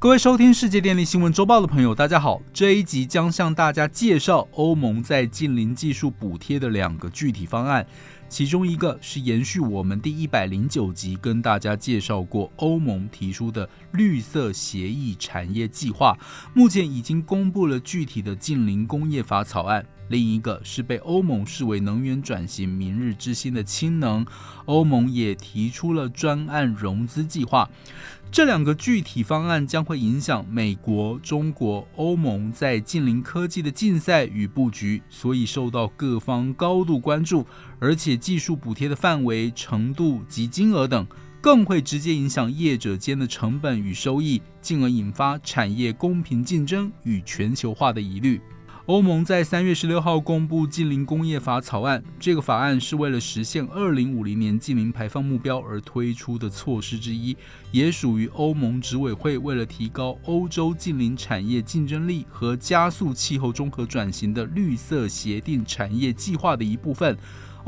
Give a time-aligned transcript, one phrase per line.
[0.00, 2.40] 各位收听世界电力新闻周报的朋友，大家好。
[2.54, 7.86] 这一集将向大家介绍欧盟在近邻技术补贴的两个具体方案，
[8.26, 16.16] 其中一个是延续我们第一百零九集跟大家介绍过欧盟提出的绿色协议产业计划，
[16.54, 19.84] 目前已经公布了具体的近邻工业法草案。
[20.10, 24.26] 另一个是被欧盟视为能源转型明日之星的氢能，
[24.64, 27.70] 欧盟也提出了专案融资计划。
[28.32, 37.46] 这两个具体方案将会影响美国、中国、欧盟在近邻科技的竞赛与布局，所以受到各方高度关注。
[37.78, 41.06] 而且技术补贴的范围、程度及金额等，
[41.40, 48.40] 更会直接影响业者间的成本与收益，进而引发产业公平竞争与全球化的疑虑。
[48.90, 57.36] 欧盟在三月十六号公布近邻工业法草案，这个法案是为了实现二零五零年近零排放目标而推出的措施之一，
[57.70, 67.16] 也属于欧盟执委会为了提高欧洲近邻产业竞争力和加速气候综合转型的绿色协定产业计划的一部分。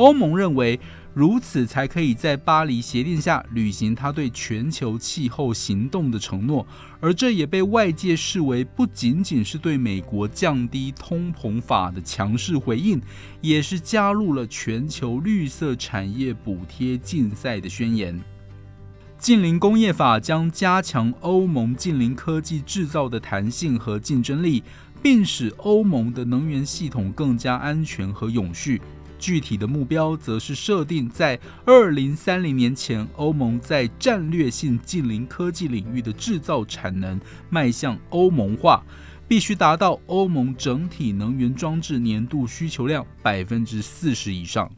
[0.02, 0.78] 欧盟认为。
[1.14, 6.66] 如此才可以在巴黎协定下履行他对全球气候行动的承诺，
[7.00, 12.98] 而这也被外界视为不仅仅是对美国降低通膨法的强势回应，
[13.42, 18.18] 也是加入了全球绿色产业补贴竞赛的宣言。
[19.18, 24.62] 近邻工业法将加强欧盟近邻科技制造的弹性和竞争力，
[25.02, 28.80] 并使欧盟的能源系统更加安全和永续。
[29.22, 38.84] 具体的目标则是设定在二零三零年前，欧盟在战略性近邻科技领域的制造产能迈向欧盟化，
[39.28, 44.68] 必须达到欧盟整体能源装置年度需求量百分之四十以上。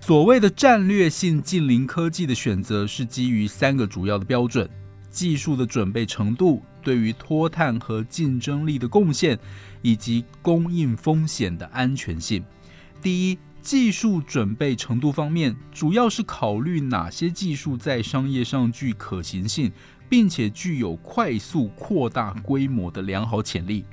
[0.00, 4.66] 所谓的战略性近邻科技的选择是基于三个主要的标准：
[5.10, 9.38] 技术的准备程度、对于脱碳和竞争力的贡献，
[9.82, 12.42] 以及供应风险的安全性。
[13.00, 19.70] 第一，技术准备程度方面，主要是考虑哪些技术在商业上具可行性，
[20.08, 23.84] 并且具有快速扩大规模的良好潜力。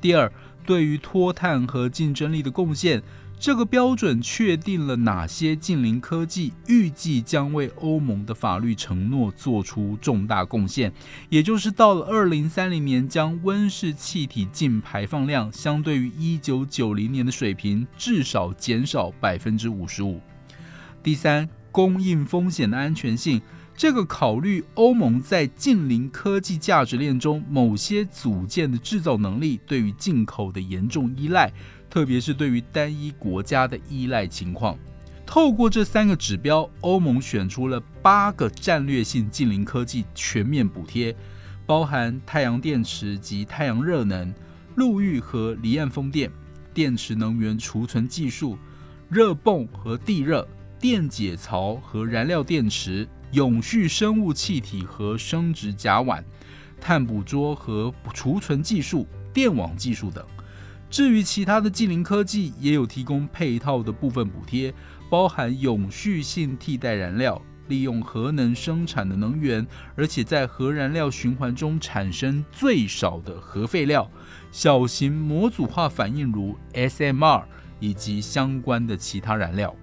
[0.00, 0.30] 第二，
[0.66, 3.02] 对于脱碳和竞争力的贡献。
[3.38, 10.90] 这个标准确定了哪些近邻科技预计将为欧盟的法律承诺做出重大贡献，
[11.28, 20.18] 也就是到了二零三零年，将温室气体净排放量相对于一九九零年的水平至少减少百分之五十五。
[21.02, 23.42] 第三，供应风险的安全性，
[23.76, 31.52] 这个考虑欧盟在近邻科技价值链中某些组件的制造能力对于进口的严重依赖。
[31.90, 34.76] 特别是对于单一国家的依赖情况，
[35.24, 41.14] 透过这三个指标，欧盟选出了八个战略性近邻科技全面补贴，
[41.64, 44.34] 包含太阳电池及太阳热能、
[44.74, 46.30] 陆域和离岸风电、
[46.74, 48.58] 电池能源储存技术、
[49.08, 50.46] 热泵和地热、
[50.78, 56.22] 电解槽和燃料电池、永续生物气体和生殖甲烷、
[56.80, 60.24] 碳捕捉和储存技术、电网技术等。
[60.88, 64.72] 至于其他的近邻科技，也有提供配套的部分补贴，
[65.10, 69.66] 包含永续性替代燃料、利用核能生产的能源，
[69.96, 74.08] 而且在核燃料循环中产生最少的核废料、
[74.52, 77.42] 小型模组化反应炉 （SMR）
[77.80, 79.74] 以及相关的其他燃料。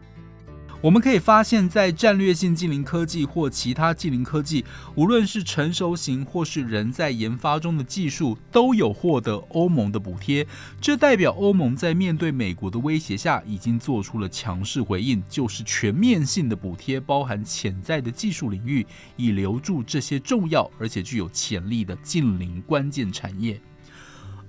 [0.83, 10.45] 我们可以发现，在战略性近邻科技或其他近邻科技，无论是成熟型或是仍在研发中的技术，都有获得欧盟的补贴。
[10.81, 23.57] 这代表欧盟在面对美国的威胁下，已经做出了强势回应，就是全面性的补贴，包含潜在的技术领域，以留住这些重要而且具有潜力的近邻关键产业。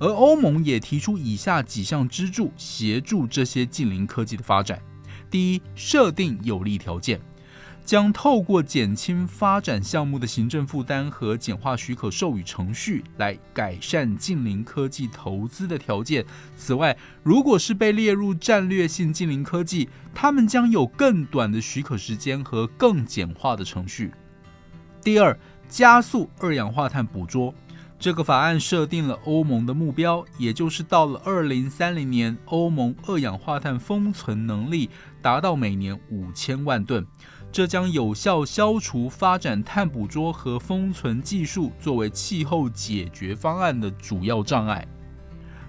[0.00, 4.82] 而欧盟也提出以下几项支柱，协助这些近邻科技的发展。
[5.34, 7.20] 第一，设定有利条件，
[7.84, 16.24] 将透过减轻发展项目的行政负担和简化许可授予程序来改善近邻科技投资的条件。
[16.56, 24.12] 此外，如果是被列入战略性近邻科技，他们将有更短的许可时间和更简化的程序。
[25.02, 25.36] 第二，
[25.68, 27.52] 加速二氧化碳捕捉。
[28.04, 34.90] 这个法案设定了欧盟的目标，也就是到了二零三零年，欧盟二氧化碳封存能力
[35.22, 37.06] 达到每年五千万吨，
[37.50, 44.86] 这将有效消除发展碳捕捉和封存技术作为气候解决方案的主要障碍。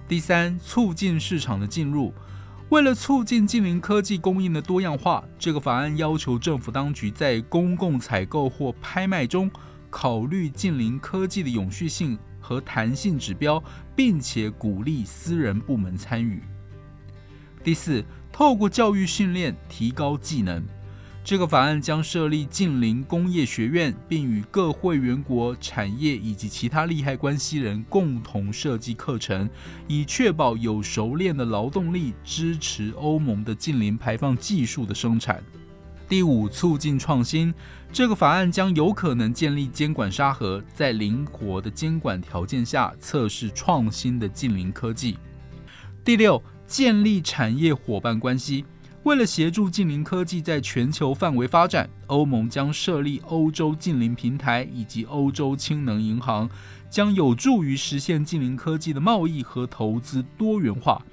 [0.06, 2.14] 第三，促进市场的进入。
[2.68, 9.50] 为了促进近邻科技供应的多样化，这个法案要求政府当局在公共采购或拍卖中。
[9.96, 13.64] 考虑近邻科技的永续性和弹性指标，
[13.96, 16.44] 并且鼓励私人部门参与。
[17.64, 20.62] 第四，透过教育训练提高技能。
[21.24, 29.50] 这个法案将设立近邻工业学院，并与各会员国产业以及其他利害关系人共同设计课程，
[29.88, 35.42] 以确保有熟练的劳动力支持欧盟的近邻排放技术的生产。
[36.08, 37.54] 第五，促进创新。
[37.92, 45.18] 这个法案将有可能建立监管沙盒，在灵活的监管条件下测试创新的近邻科技。
[46.04, 48.66] 第六，建立产业伙伴关系。
[49.04, 56.50] 为了协助近邻科技在全球范围发展，欧盟将设立欧洲近邻平台以及欧洲氢能银行，
[56.90, 61.04] 将有助于实现近邻科技的贸易和投资多元化。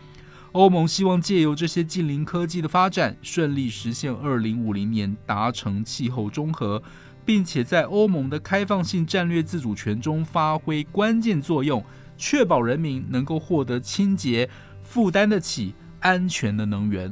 [0.52, 6.82] 欧盟希望借由这些近邻科技的发展，顺利实现2050年达成气候中和，
[7.24, 11.82] 并且在欧盟的开放性战略自主权中发挥关键作用，
[12.18, 14.50] 确保人民能够获得清洁、
[14.82, 17.10] 负担得起、安全的能源。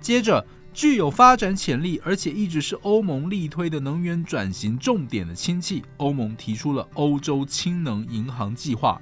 [0.00, 9.00] 接着，具有发展潜力，而且一直是欧盟力推的能源转型重点的氢气，欧盟提出了欧洲氢能银行计划。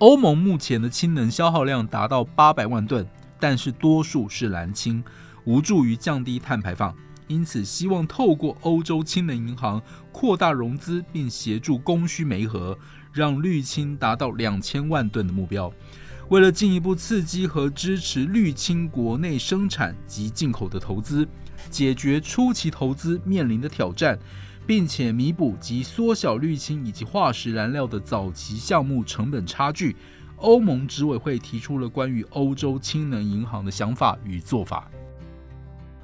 [0.00, 3.06] 欧盟目前的氢能消耗量达到八百万吨，
[3.38, 5.04] 但是多数是蓝氢，
[5.44, 6.96] 无助于降低碳排放。
[7.28, 9.80] 因此，希望透过欧洲氢能银行
[10.10, 12.76] 扩大融资，并协助供需媒合，
[13.12, 15.70] 让绿氢达到两千万吨的目标。
[16.30, 21.28] 为了进一步刺激和支持绿氢国内生产及进口的投资，
[21.68, 24.18] 解决初期投资面临的挑战，
[24.66, 29.96] 并且弥补及缩小绿氢以及化石燃料的早期项目成本差距，
[30.36, 34.90] 欧盟执委会提出了关于欧洲氢能银行的想法与做法。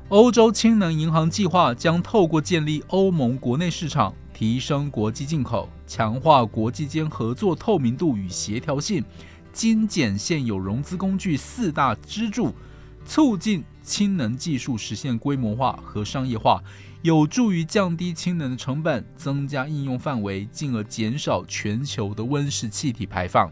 [0.08, 9.04] 欧洲氢能银行计划将透过建立欧盟国内市场、提升国际进口、强化国际间合作透明度与协调性。
[9.52, 12.54] 精简现有融资工具四大支柱，
[13.06, 16.62] 促进氢能技术实现规模化和商业化，
[17.06, 23.48] 有助于降低氢能的成本，增加应用范围，进而减少全球的温室气体排放。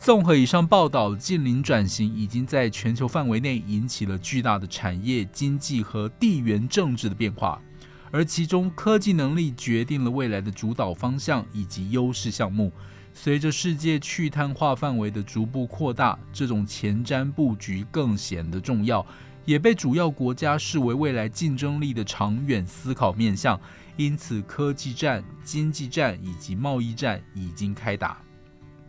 [0.00, 7.62] 综合以上报道，近邻转型已经在全球范围内引起了巨大的产业、经济和地缘政治的变化，
[8.10, 12.72] 而其中科技能力决定了未来的主导方向以及优势项目。
[13.14, 19.06] 随着世界去碳化范围的逐步扩大，这种前瞻布局更显得重要，
[19.46, 23.58] 也被主要国家视为未来竞争力的长远思考面向。
[23.96, 28.18] 因此，科技战、经济战以及贸易战已经开打。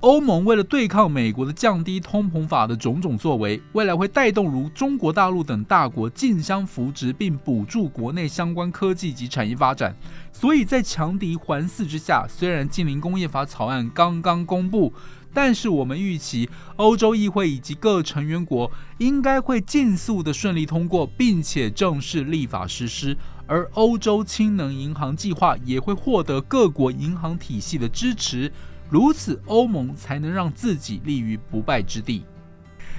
[0.02, 9.96] 欧盟为了对抗美国的降低通膨法的种种作为，未来会带动如中国大陆等大国竞相扶植并补助国内相关科技及产业发展。
[10.32, 14.94] 所以在强敌环伺之下，虽然近邻工业法草案刚刚公布，
[15.34, 23.16] 但是我们预期欧洲议会以及各成员国应该会尽速的顺利通过，并且正式立法实施。
[23.46, 28.52] 而欧洲氢能银行计划也会获得各国银行体系的支持。
[28.90, 32.24] 如此，欧盟才能让自己立于不败之地。